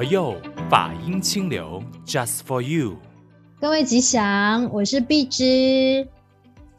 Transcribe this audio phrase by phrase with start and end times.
[0.00, 0.34] 佛佑
[0.70, 2.96] 法音清流，Just for you。
[3.60, 6.08] 各位吉祥，我是碧芝。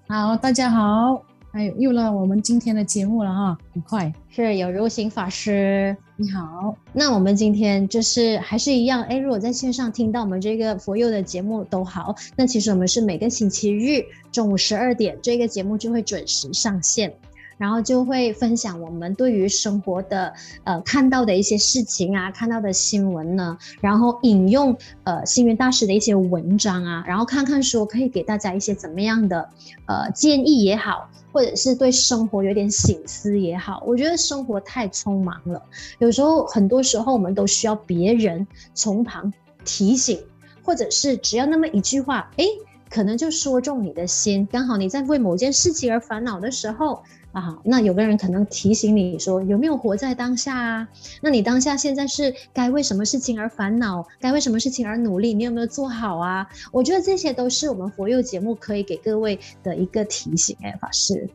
[0.07, 6.75] 好，大家好，哎，又到我们今天的节目了哈，很快是有如行法师，你好。
[6.93, 12.15] 那我们今天就是还是一样，哎，如果在线上听到我们这个佛佑的节目都好。
[12.35, 17.13] 那其实我们是每个星期日中午十二点，这个节目就会准时上线。
[17.61, 20.33] 然后就会分享我们对于生活的
[20.63, 29.47] 呃看到的一些事情啊，看到的新闻呢，然后引用呃星云大师的一些文章啊，然后看看说可以给大家一些怎么样的
[29.85, 33.83] 呃建议也好，或者是对生活有点醒思也好。
[33.85, 35.61] 我觉得生活太匆忙了，
[35.99, 39.31] 有时候很多时候我们都需要别人从旁
[39.63, 40.19] 提醒，
[40.63, 42.47] 或者是只要那么一句话，诶，
[42.89, 44.47] 可能就说中你的心。
[44.51, 47.03] 刚好你在为某件事情而烦恼的时候。
[47.31, 50.87] 啊，那有个人可能提醒你说，有没有活在当下啊？
[51.21, 55.33] 那你当下现在是该为什么事情而烦恼，该为什么事情而努力？
[55.33, 56.45] 你有没有做好啊？
[56.73, 60.57] 我觉得这些都是我们佛佑节目可以给各位的一个提醒。
[60.61, 61.29] 哎，法师，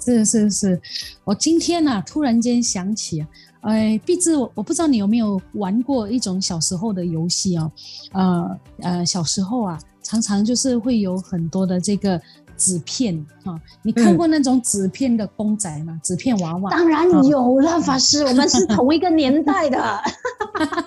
[0.00, 0.80] 是是是，
[1.24, 3.26] 我今天呢、啊、突然间想起，
[3.60, 7.70] 哎，毕竟我我不知道你有没有玩过一种小时候的游戏哦，
[8.12, 12.18] 呃呃，小时候啊，常常就是会有很多的这个。
[12.58, 15.98] 纸片啊，你看过那种纸片的公仔吗？
[16.02, 16.70] 纸、嗯、片娃娃？
[16.70, 20.02] 当然有了，法师， 我们是同一个年代的。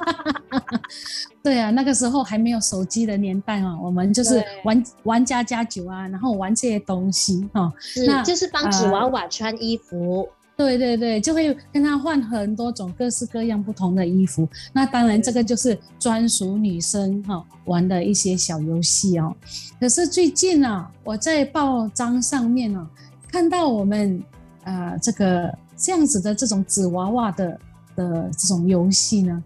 [1.41, 7.71] 对啊，那个时候还没有手机的年代啊，我们就是玩玩家家酒啊，然后玩这些东西哈。
[7.79, 10.21] 是，那就是帮纸娃娃穿衣服。
[10.21, 10.29] 呃
[10.61, 14.47] 对对对，就会跟他换很多种各式各样不同的衣服。
[14.71, 19.35] 那当然，这个就是专属女生哈玩的一些小游戏哦。
[19.79, 22.89] 可是最近啊，我在报章上面啊
[23.27, 24.23] 看到我们
[24.63, 27.59] 啊这个这样子的这种纸娃娃的
[27.95, 29.43] 的这种游戏呢，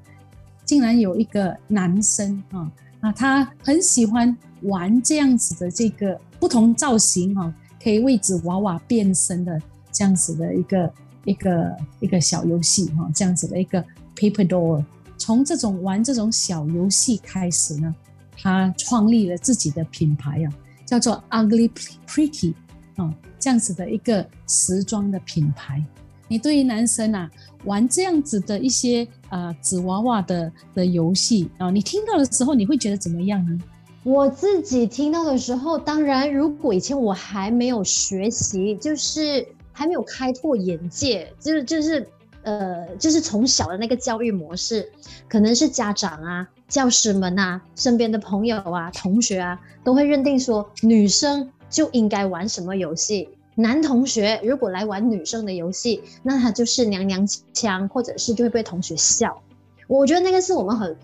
[0.65, 9.61] 竟然有一个男生啊啊，他很喜欢玩这样子的这个不同造型哈，可以为纸娃娃变身的
[9.91, 10.91] 这样子的一个。
[11.25, 13.83] 一个一个小游戏哈，这样子的一个
[14.15, 14.83] paper doll，
[15.17, 17.93] 从这种玩这种小游戏开始呢，
[18.37, 20.47] 他创立了自己的品牌啊，
[20.85, 21.69] 叫做 Ugly
[22.07, 22.53] Pretty
[22.95, 25.83] 啊，这样子的一个时装的品牌。
[26.27, 27.29] 你对于男生啊
[27.65, 33.59] 玩这样子的一些呃纸娃娃的的游戏啊，你听到的时候你会觉得怎么样呢？
[34.03, 39.47] 我自己听到的时候，当然如果以前我还没有学习，就是。
[39.77, 42.07] 还没有开拓眼界，就是就是，
[42.43, 44.89] 呃，就是从小的那个教育模式，
[45.27, 59.41] 可能是家长啊、教师们啊、身边的朋友啊、同学啊，都会认定说女生就应该玩什么游戏，男同学如果来玩女生的游戏，那他就是娘娘腔，或者是就会被同学笑。
[59.89, 60.95] 我觉得那个是我们很，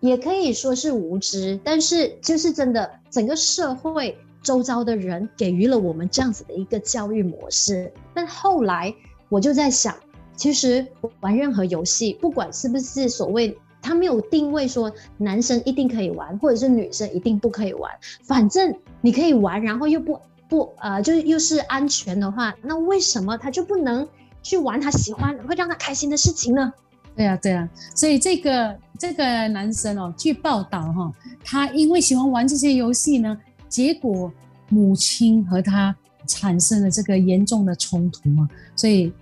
[0.00, 4.18] 也可以说是无知，但是就是真的整个社会。
[4.46, 8.94] 周遭的人给予了我们这样子的一个教育模式，但后来
[9.28, 9.92] 我就在想，
[10.36, 10.86] 其实
[11.18, 17.90] 玩任何游戏，不管是不是所谓他没有定位说男生一定可以玩，或者是女生一定不可以玩，
[18.22, 20.16] 反正你可以玩，然后又不
[20.48, 24.06] 不呃，就是又是安全的话，那为什么他就不能
[24.44, 26.72] 去玩他喜欢会让他开心的事情呢？
[27.16, 33.36] 对啊，对啊，所以这个这个男生哦，据报道哈，他因为喜欢玩这些游戏呢。
[33.68, 34.32] 结果
[34.68, 35.94] 母亲和他
[36.26, 39.12] 产生了这个严重的冲突嘛，所以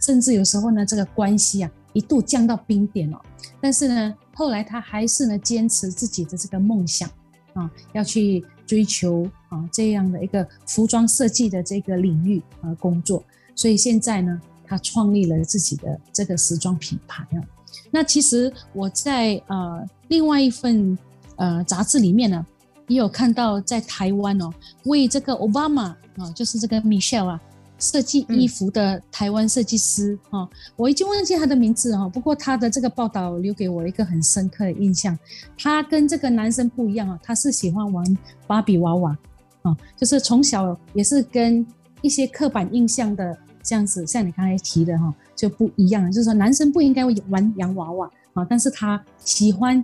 [0.00, 3.20] 甚至有时候呢，这个关系啊一度降到冰点了。
[3.60, 7.08] 但是呢，后来他还是呢坚持自己的这个梦想
[7.52, 13.22] 啊，要去追求啊这样的一个服装设计的这个领域啊工作。
[13.54, 17.42] 所以现在呢，他创立了自己的这个时装品牌啊。
[17.90, 20.96] 那其实我在呃另外一份
[21.36, 22.46] 呃杂志里面呢。
[22.88, 24.52] 也有看到在台湾哦，
[24.84, 25.84] 为这个奥巴马
[26.16, 27.40] 啊，就是这个 Michelle 啊，
[27.78, 30.46] 设计衣服的台湾设计师啊，
[30.76, 32.08] 我已经忘记他的名字哈。
[32.08, 35.18] 不过他的这个报道留给我一个很深刻的印象，
[35.56, 39.16] 他跟这个男生不一样啊，他是喜欢玩芭比娃娃
[39.62, 41.66] 啊，就是从小也是跟
[42.02, 49.82] 一些刻板印象的这样子，像你刚才提的哈，就不一样，就是说男生不应该玩洋娃娃啊，但是他喜欢。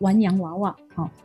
[0.00, 0.76] 玩洋娃娃，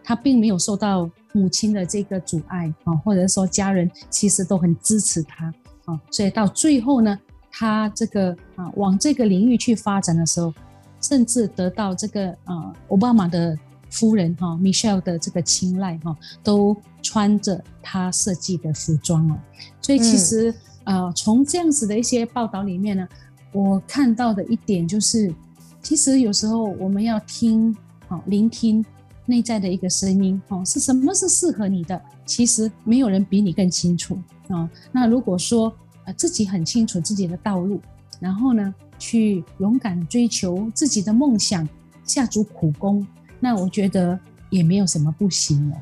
[0.04, 5.54] 他并没有受到母亲的这个阻碍啊，或者说家人其实都很支持他
[5.86, 7.18] 啊，所以到最后呢，
[7.52, 10.54] 他这个啊往这个领域去发展的时候，
[11.02, 13.58] 甚至得到这个啊奥巴马的
[13.90, 19.36] 夫人哈 Michelle 的这个青睐哈，都穿着他设计的服装哦，
[19.82, 20.54] 所以其实
[20.84, 23.08] 啊从这样子的一些报道里面呢，
[23.52, 25.34] 我看到的一点就是，
[25.82, 27.76] 其实有时候我们要听。
[28.08, 28.84] 好聆听
[29.26, 32.00] 内在的一个声音，哦，是什么是适合你的？
[32.26, 34.18] 其实没有人比你更清楚
[34.48, 34.70] 啊。
[34.92, 35.74] 那如果说
[36.06, 37.82] 呃自己很清楚自己的道路，
[38.20, 41.68] 然后呢，去勇敢追求自己的梦想，
[42.04, 43.06] 下足苦功，
[43.40, 44.20] 那我觉得
[44.50, 45.78] 也没有什么不行的。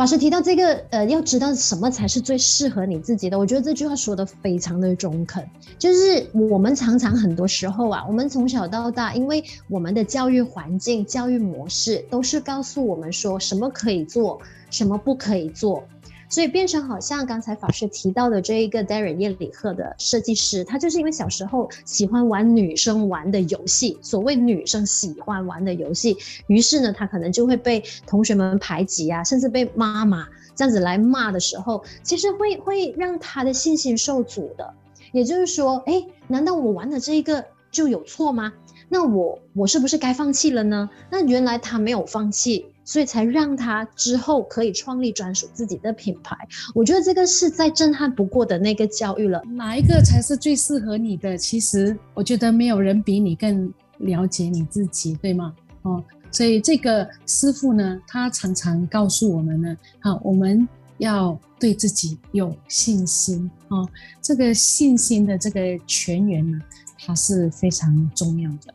[0.00, 3.38] 法师提到这个，呃，要知道什么才是最适合你自己的。
[3.38, 5.46] 我觉得这句话说的非常的中肯。
[5.78, 15.84] 就是我们常常很多时候啊，我们从小到大，因为我们的教育环境、教育模式都是告诉我们说什么可以做，什么不可以做。
[16.30, 26.16] 所以变成好像刚才法师提到的这一个 Darren 叶里赫的设计师，他就是因为小时候喜欢玩女生玩的游戏，所谓女生喜欢玩的游戏，
[26.46, 34.72] 于是呢，他可能就会被同学们排挤啊，甚至被妈妈这样子来骂的时候，其实会会让他的信心受阻的。
[35.12, 38.52] 也就是说，哎，难道我玩的这一个就有错吗？
[38.88, 40.88] 那我我是不是该放弃了呢？
[41.10, 42.66] 那原来他没有放弃。
[42.90, 46.36] 所以才让他之后可以创立专属自己的品牌。
[46.74, 49.40] 我觉得这个是再震撼不过的那个教育了。
[49.46, 51.38] 哪一个才是最适合你的？
[51.38, 55.54] 其实我觉得没有人比你更了解你自己，对吗？
[55.82, 56.02] 哦，
[56.32, 63.88] 所以这个师傅呢，他常常告诉我们呢，好，我们要对自己有信心哦。
[64.20, 66.58] 这个信心的这个泉源呢，
[66.98, 68.74] 它是非常重要的。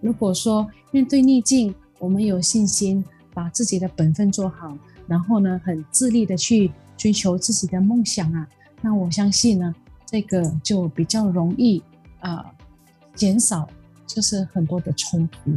[0.00, 3.04] 如果说面对逆境，我们有信心。
[3.34, 4.76] 把自己的本分做好，
[5.06, 8.46] 然后呢，很自立的去追求自己的梦想啊，
[8.80, 9.74] 那我相信呢，
[10.06, 11.82] 这个就比较容易
[12.20, 12.52] 啊、
[13.14, 13.68] 减少
[14.06, 15.50] 就是很多的冲突，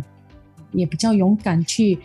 [0.71, 1.99] 也比较勇敢去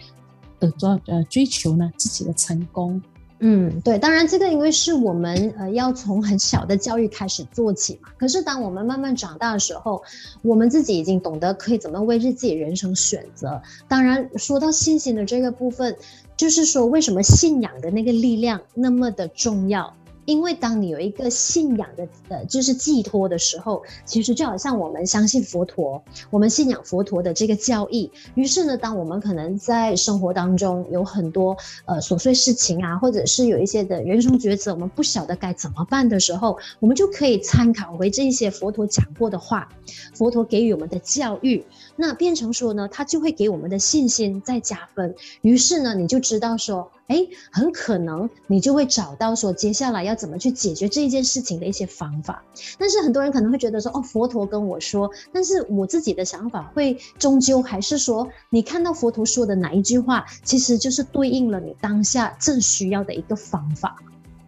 [0.58, 3.00] 呃做呃追求呢自己的成功。
[3.42, 8.10] 嗯，对，当然这个因为是我们呃要从很小的教育开始做起嘛。
[8.18, 10.02] 可是当我们慢慢长大的时候，
[10.42, 13.62] 我们自己已经懂得可以怎么为自己人生选择。
[13.88, 15.96] 当然，说到信心的这个部分，
[16.36, 19.94] 就是说为什么信仰的那个力量那么的重要。
[20.24, 28.10] 因为当你有一个信仰的呃，就是寄托的时候，其实就好像我们相信佛陀，我们信仰佛陀的这个教义。
[28.34, 39.68] 于是呢，当我们可能在生活当中有很多呃琐碎事情啊，或者是有一些的人生抉择，我们不晓得该怎么办的时候，我们就可以参考回这些佛陀讲过的话，
[40.14, 41.64] 佛陀给予我们的教育。
[41.96, 45.14] 那变成说呢，他就会给我们的信心再加分。
[45.42, 52.40] 于是呢，你就知道说，哎，很可能你就会找到说，接下来要怎么去解决这一件事情的一些方法。
[52.78, 63.96] 但是很多人可能会觉得说，哦，佛陀跟我说，但是我自己的想法会终究还是说，你看到佛陀说的哪一句话，其实就是对应了你当下正需要的一个方法。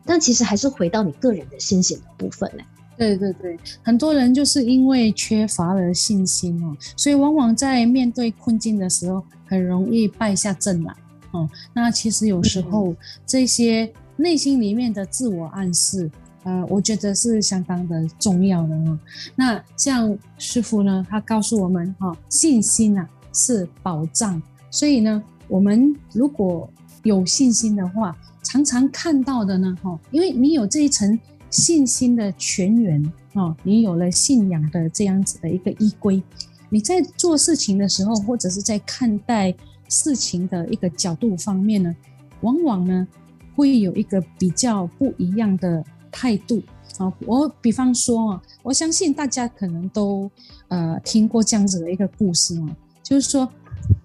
[0.07, 2.63] 但其实还是回到你个人的信心的部分呢。
[2.97, 10.95] 对对对，很多人就是因为缺乏了信心哦，所以往往在面对困境的时候，很容易败下阵来
[11.33, 11.49] 哦。
[11.75, 12.95] 那其实有时候
[13.27, 16.11] 这些内心里面的自我暗示，
[16.45, 18.99] 呃，我觉得是相当的重要的哦。
[19.35, 24.41] 那像师傅呢，他告诉我们哈，信心啊是保障，
[24.71, 26.71] 所以呢，我们如果
[27.03, 31.19] 有信心的话，常常看到的呢，哈，因为你有这一层。
[31.53, 36.23] 信心的泉源哦，你有了信仰的这样子的一个依归，
[36.71, 39.55] 你在做事情的时候，或者是在看待
[39.93, 41.95] 事情的一个角度方面呢，
[42.41, 43.07] 往往呢
[43.55, 46.63] 会有一个比较不一样的态度
[46.97, 47.13] 啊。
[47.27, 50.31] 我比方说啊，我相信大家可能都
[50.69, 53.49] 呃听过这样子的一个故事啊，就是说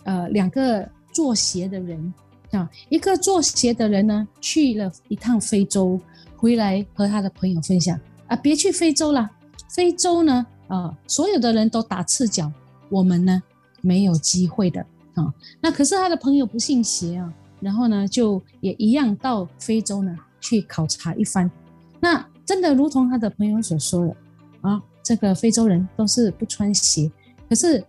[0.04, 2.14] 呃两个做鞋的人
[2.52, 6.00] 啊，一个做鞋的人呢去了一趟非洲。
[6.40, 9.28] 回来和他的朋友分享啊，别去非洲了，
[9.70, 12.52] 非洲呢，啊，所有的人都打赤脚，
[12.90, 13.42] 我们呢
[13.82, 14.86] 没有机会的
[15.18, 15.34] 啊。
[15.60, 21.52] 那可是他的朋友不信邪啊，然后呢就也一样到非洲呢去考察一番。
[22.00, 24.16] 那真的如同他的朋友所说的
[24.62, 27.12] 啊，这个非洲人都是不穿鞋，
[27.50, 27.84] 可是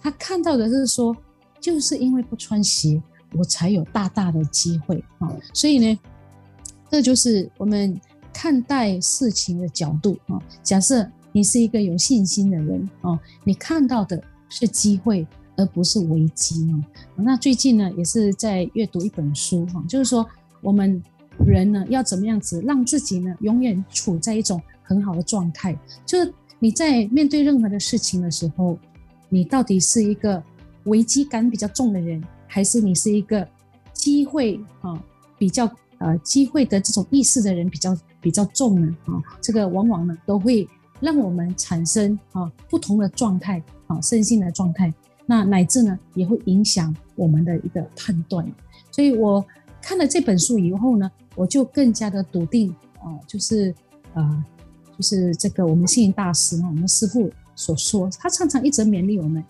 [0.00, 1.16] 他看到的是说，
[1.60, 3.02] 就是因为不穿鞋，
[3.32, 5.98] 我才有大大的机会啊，所以呢。
[6.90, 7.98] 这就是我们
[8.32, 10.40] 看待事情的角度啊。
[10.62, 16.82] 假设你是一个有信心的人啊，你看到的是机会，而不是危机哦。
[17.16, 20.26] 那最近呢，也是在阅读一本书哈，就是说
[20.60, 21.02] 我们
[21.46, 25.78] 人呢要怎么样子让自己呢永远处在一种很好的状态。
[26.04, 28.78] 就是你在面对任何的事情的时候，
[29.28, 30.42] 你到底是一个
[30.84, 33.46] 危机感比较重的人，还是你是一个
[33.92, 35.02] 机会啊
[35.38, 35.70] 比较？
[35.98, 40.68] 呃，机会的这种意识的人比较比较重呢，啊，这个往往呢都会
[41.00, 44.92] 让我们产生啊不同的状态啊身心的状态，
[45.26, 48.46] 那乃至呢也会影响我们的一个判断。
[48.90, 49.44] 所以我
[49.82, 53.74] 看了这本书以后呢，我就更加的笃定啊、就是
[54.14, 54.44] 呃，
[54.96, 59.44] 就是这个我们信大师我们师父所说，他常常一直勉励我们，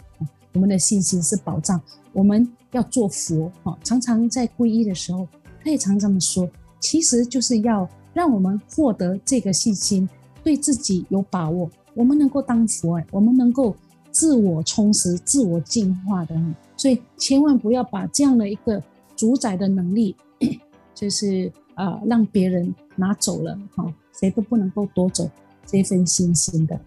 [0.55, 1.81] 我们的信心是保障，
[2.13, 3.79] 我们要做佛啊。
[3.85, 5.29] 常常在皈依的时候，
[5.63, 6.49] 他也常常的说，
[6.81, 10.09] 其实就是要让我们获得这个信心，
[10.43, 13.77] 对自己有把握，我们能够当佛，我们能够
[14.15, 16.35] 自我充实、自我进化的。
[16.77, 18.83] 所以千万不要把这样的一个
[19.15, 20.17] 主宰的能力，
[20.95, 23.85] 就是呃让别人拿走了哈，
[24.19, 25.29] 谁都不能够夺走
[25.67, 26.81] 这份信心的。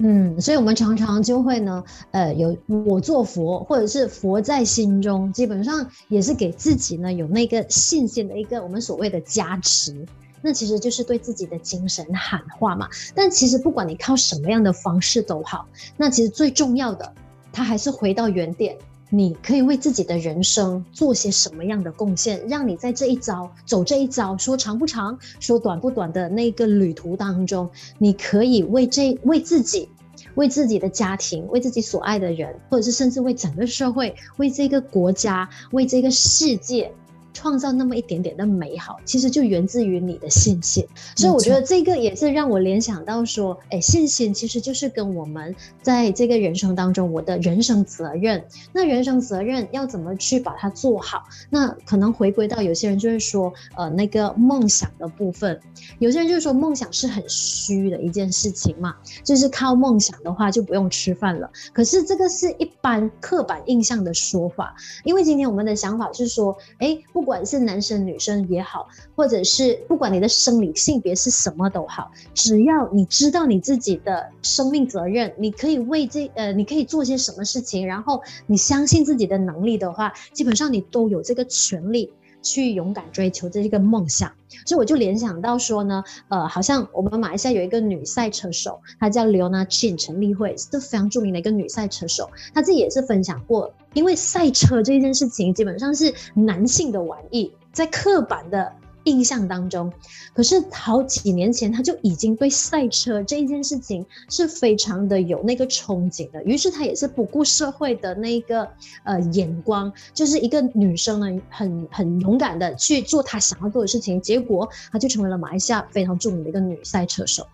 [0.00, 10.06] 嗯，所以我们常常就会呢，呃，有我做佛，或者是佛在心中，基本上也是给自己呢有那个信心的一个我们所谓的加持。
[10.42, 12.88] 那其实就是对自己的精神喊话嘛。
[13.14, 15.66] 但其实不管你靠什么样的方式都好，
[15.96, 17.12] 那其实最重要的，
[17.52, 18.76] 它还是回到原点。
[19.10, 29.88] 你可以为自己的人生做些什么样的贡献，让你在这一遭走这一遭，说长不长，说短不短的那个旅途当中，你可以为这为自己、
[30.34, 36.92] 为自己的家庭、为自己所爱的人，或者是甚至为整个社会、为这个国家、为这个世界。
[37.38, 40.84] 创造那么一点点的美好，其实就源自于你的信心。
[41.14, 48.44] 所以我觉得这个也是让我联想到说，哎，信心其实就是跟我们在这个人生当中，我的人生责任。
[48.72, 51.22] 那人生责任要怎么去把它做好？
[51.48, 55.60] 那可能回归到有些人就是说，呃，那个梦想的部分。
[56.00, 61.48] 有些人就是说，梦想是很虚的一件事情嘛，就是靠梦想的话就不用吃饭了。
[61.72, 67.27] 可是这个是一般刻板印象的说法，因为今天我们的想法是说，哎，不。
[67.28, 84.32] 不管是男生女生也好，或者是不管你的生理性别是什么都好，只要你知道你自己的生命责任，你可以为这呃，你可以做些什么事情，然后你相信自己的能力的话，基本上你都有这个权利去勇敢追求这个梦想。
[84.64, 93.70] 所以我就联想到说呢，呃，好像我们马来西亚有一个女赛车手，她叫 Leona Chin 陈丽慧，是非常著名的一个女赛车手，她自己也是分享过。
[93.98, 99.92] 因为赛车这件事情基本上是男性的玩意，在刻板的印象当中，
[100.32, 108.68] 可是好几年前他就已经对赛车这一件事情是非常的有那个憧憬的，于是他也是不顾社会的那个
[109.02, 117.44] 呃眼光，就是一个女生呢，很很勇敢的去做她想要做的事情，结果她就成为了马来西亚非常著名的一个女赛车手。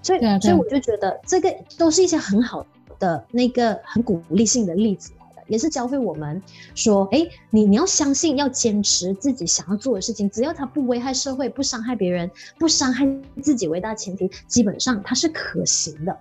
[0.00, 2.64] 所以，所以我就觉得这个都是一些很好
[3.00, 5.10] 的那个很鼓励性的例子。
[5.48, 6.42] 也是教会我们
[6.74, 13.06] 说，哎，你你要相信，要坚持自己想要做的事情，只要它不危害社会、不伤害别人、不伤害
[13.42, 16.16] 自己为大前提，基本上它是可行的，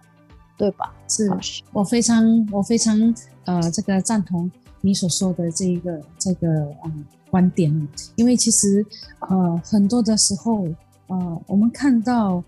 [0.57, 0.93] 对吧？
[1.07, 1.29] 是，
[1.71, 3.15] 我非常我非常
[3.45, 4.49] 呃这个赞同
[4.81, 6.47] 你所说的这一个这个
[6.83, 6.91] 呃
[7.29, 8.85] 观点，因为其实
[9.19, 10.67] 呃很多的时候
[11.07, 12.43] 呃我们看到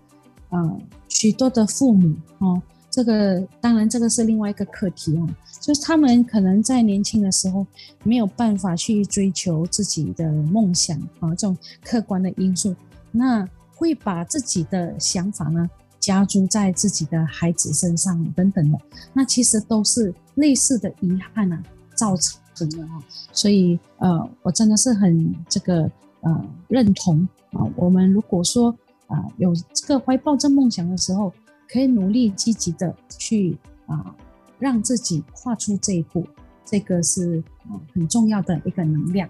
[0.50, 2.48] 呃许多的父母哦。
[2.50, 2.62] 呃
[2.98, 5.28] 这个当然，这个是另外一个课题哦，
[5.60, 7.64] 就是他们可能在年轻的时候
[8.02, 12.74] 没有办法去追求自己的梦想啊，这种客观的因素，
[13.12, 18.76] 那会把自己的想法呢加诸在自己的孩子身上等等的，
[19.12, 21.62] 那其实都是类似的遗憾啊
[21.94, 23.00] 造成的啊，
[23.32, 25.88] 所以呃，我真的是很这个
[26.22, 28.76] 呃认同啊，我们如果说
[29.06, 31.32] 啊有这个怀抱着梦想的时候。
[31.70, 33.56] 可以努力积极的去
[33.86, 34.14] 啊，
[34.58, 36.26] 让自己跨出这一步，
[36.64, 39.28] 这个是啊很重要的一个能量。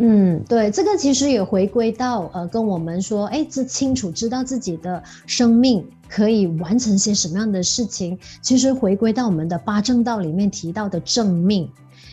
[0.00, 8.16] 嗯，对，这个其实也回归到呃，跟我们说，哎，这清楚知道自己的生命可以完成些什么样的事情。
[8.40, 11.68] 其实回归到我们的八正道里面提到的正命，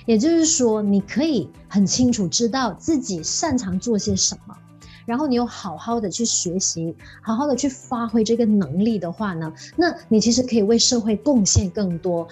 [0.08, 4.58] 也就是说，你可以很清楚知道自己擅长做些什么。
[5.06, 12.28] 然后你又好好的去学习，好好的去发挥这个能力的话呢，那你其实可以为社会贡献更多，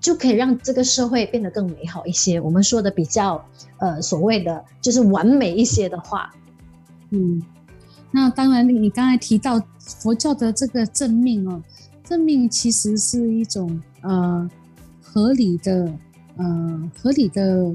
[0.00, 2.40] 就可以让这个社会变得更美好一些。
[2.40, 3.44] 我们说的比较
[3.78, 6.34] 呃所谓的就是完美一些的话，
[7.10, 7.40] 嗯，
[8.10, 11.62] 那当然你刚才提到佛教的这个正命哦，
[12.02, 14.50] 正命其实是一种呃
[15.00, 15.92] 合理的
[16.36, 17.72] 呃合理的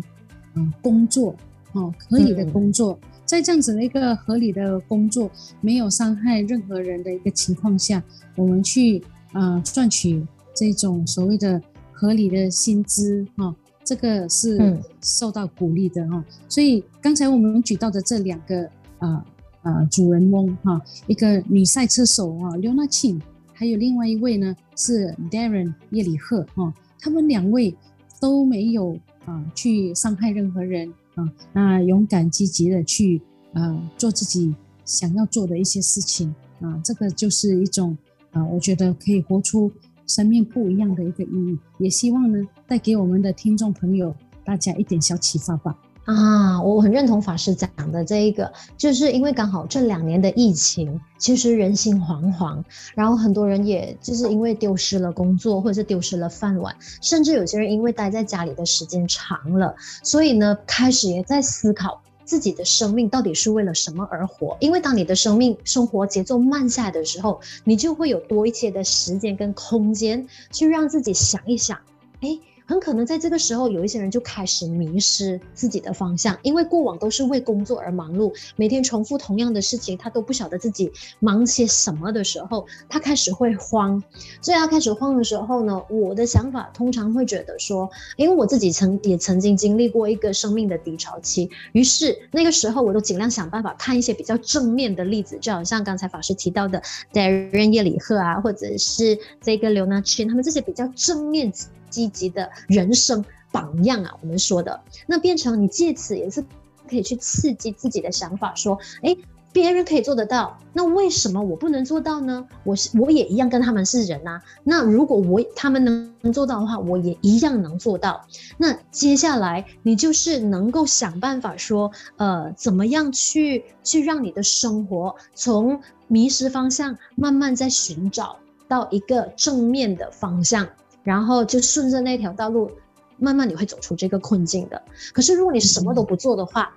[0.55, 1.33] 呃工作
[1.71, 2.99] 哦，合理的工作。
[3.01, 5.29] 嗯在这样子的一个合理的工作，
[5.59, 8.01] 没有伤害任何人的一个情况下，
[8.35, 8.99] 我们去
[9.33, 16.23] 啊、呃、赚取这种所谓的合理的薪资哈、哦，这个是受到鼓励的哈、哦。
[16.47, 18.63] 所以刚才我们举到的这两个
[18.99, 19.25] 啊啊、
[19.63, 23.21] 呃呃、主人翁哈、哦，一个女赛车手啊刘娜庆，
[23.53, 27.75] 还有另外一位呢是 Darren 叶里赫哈，他们两位。
[28.21, 33.21] 都没有啊去伤害任何人啊，那勇敢积极的去
[33.53, 34.53] 啊做自己
[34.85, 37.97] 想要做的一些事情啊，这个就是一种
[38.31, 39.71] 啊，我觉得可以活出
[40.05, 41.57] 生命不一样的一个意义。
[41.79, 45.77] 也希望呢，带给我们的听众朋友大家一点小启发吧。
[46.05, 64.55] 啊，我很认同法师讲的这一个，就是因为刚好这两年的疫情，其实人心惶惶，然后很多人也就是因为丢失了工作，或者是丢失了饭碗，甚至有些人因为待在家里的时间长了，所以呢，开始也在思考自己的生命到底是为了什么而活。
[64.59, 71.79] 因为当你的生命生活节奏慢下来的时候，你就会有多一些的时间跟空间去让自己想一想，
[72.21, 72.37] 哎。
[72.67, 84.01] 很可能在这个时候，有一些人就开始迷失自己的方向，因为过往都是为工作而忙碌，每天重复同样的事情，他都不晓得自己忙些什么的时候，他开始会慌。
[84.41, 96.81] 所以他开始慌的时候呢，我的想法通常会觉得说，因为我自己曾也曾经经历过一个生命的低潮期，于是那个时候我都尽量想办法看一些比较正面的例子，就好像刚才法师提到的
[97.13, 101.53] Darren 叶里赫啊，或者是这个 Leonard Chin，他们这些比较正面。
[101.89, 106.43] 积极的人生榜样啊，我们说的那变成你借此也是
[106.89, 109.17] 可以去刺激自己的想法，说，诶，
[109.51, 112.45] 别人可以做得到，那为什么我不能做到呢？
[112.65, 118.27] 我是我也一样跟他们是人呐，那如果我他们能做到的话，我也一样能做到。
[118.57, 128.35] 那接下来你就是能够想办法说，呃，怎么样去去让你的生活从迷失方向，慢慢在寻找
[128.67, 130.67] 到一个正面的方向。
[131.05, 132.69] 然后就顺着那条道路，
[133.17, 134.81] 慢慢你会走出这个困境的。
[135.13, 136.69] 可是如果你什么都不做的话，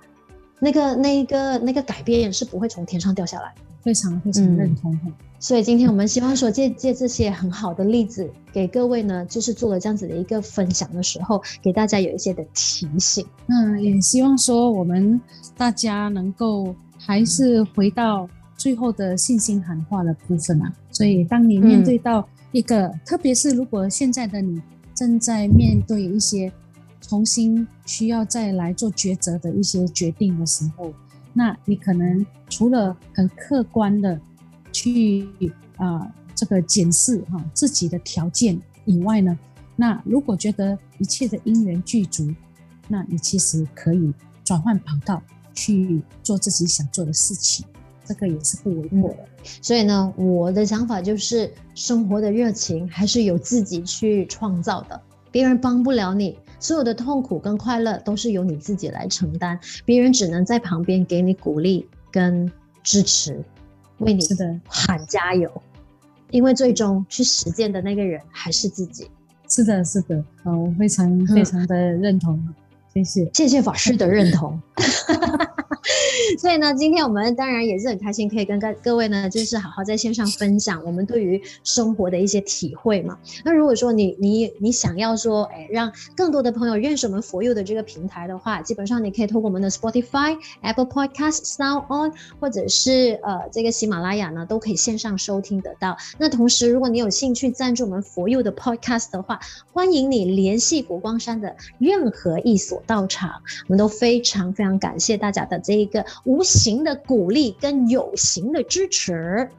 [0.59, 3.53] 那个、那个、那个改变是不会从天上掉下来。
[3.81, 4.91] 非常非常认同。
[5.05, 5.13] 嗯。
[5.39, 13.25] 所以今天我们希望说借借这些很好的例子给各位呢，就是做了这样子的一个分享的时候，给大家有一些的提醒。
[13.47, 15.19] 那也希望说我们
[15.57, 20.71] 大家能够还是回到最后的信心喊话的部分啊。
[20.91, 22.27] 所以当你面对到、嗯。
[22.51, 24.61] 一个，特别是如果现在的你
[24.95, 26.51] 正在面对一些
[26.99, 30.93] 重新需要再来做抉择的一些决定的时候，
[31.31, 34.19] 那你可能除了很客观的
[34.71, 35.27] 去
[35.77, 39.37] 啊、这个检视哈自己的条件以外呢，
[39.75, 42.33] 那如果觉得一切的因缘具足，
[42.87, 44.11] 那你其实可以
[44.43, 45.21] 转换跑道
[45.53, 47.65] 去做自己想做的事情。
[48.03, 49.28] 这个也是不为过的，
[49.61, 54.99] 所以呢，我的想法就是，生活的热情还是由自己去创造的，
[55.31, 62.51] 别人帮不了你，所有的痛苦跟快乐都是由你自己来承担，别人只能在旁边给你鼓励跟
[62.83, 63.43] 支持，
[63.99, 64.25] 为你
[64.67, 65.49] 喊加油，
[66.31, 69.09] 因为最终去实践的那个人还是自己。
[69.47, 72.39] 是的，是的，啊，我非常非常的认同，
[72.93, 74.61] 谢谢，谢谢法师的认同。
[76.37, 83.17] 所以呢，今天我们当然也是很开心，可以跟各各位呢，就是好好在线上分享我们对于生活的一些体会嘛。
[83.43, 95.97] 那如果说你你你想要说，哎，让更多的朋友认识我们佛佑的这个平台的话，基本上你可以通过我们的 Spotify、Apple Podcast、Sound On，或者是呃这个喜马拉雅呢，都可以线上收听得到。
[96.17, 99.39] 那同时，如果你有兴趣赞助我们佛佑的 Podcast 的话，
[99.73, 106.05] 欢迎你联系佛光山的任何一所道场，我们都非常非常感谢大家的这一个。
[106.25, 109.49] 无形的鼓励跟有形的支持，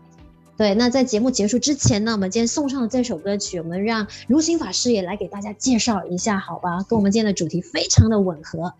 [0.56, 0.74] 对。
[0.74, 6.82] 那在节目结束之前呢，我们今天送上的这首歌曲，我们让如行法师也来给大家介绍一下，好吧？
[6.88, 8.72] 跟我们今天的主题非常的吻合。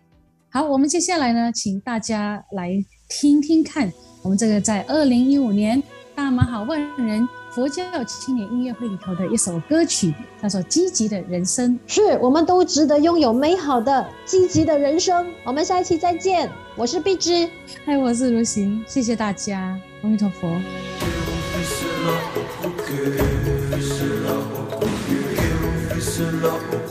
[0.49, 3.91] 好，我们接下来呢，请大家来听听看，
[4.21, 5.81] 我们这个在二零一五年
[6.13, 7.27] 大马好万人。
[7.53, 15.27] 佛教青年音乐会里头的一首歌曲，叫做《积极的人生》，是我们都值得拥有美好的积极的人生。
[15.43, 17.49] 我们下一期再见，我是碧芝，
[17.83, 20.49] 嗨，我是如行，谢谢大家，阿弥陀佛。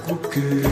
[0.04, 0.69] 空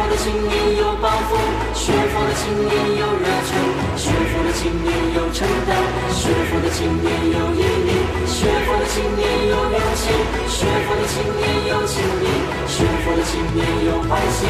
[0.00, 1.36] 佛的青年有抱负，
[1.74, 3.52] 学佛的青年有热忱，
[3.98, 5.76] 学佛的青年有承担，
[6.14, 7.92] 学佛的青年有毅力，
[8.26, 10.08] 学佛的青年有勇气，
[10.48, 12.24] 学佛的青年有情义，
[12.66, 14.46] 学佛的青年有欢喜。